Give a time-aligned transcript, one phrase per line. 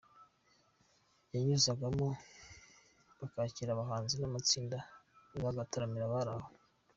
[1.29, 2.07] Banyuzagamo
[3.19, 4.77] bakakira abahanzi n'amatsinda
[5.43, 6.49] bagataramira abari aho.